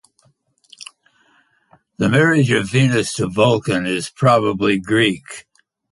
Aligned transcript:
The 1.97 2.09
marriage 2.09 2.49
of 2.49 2.71
Venus 2.71 3.13
to 3.13 3.27
Vulcan 3.27 3.85
is 3.85 4.09
probably 4.09 4.79
Greek. 4.79 5.45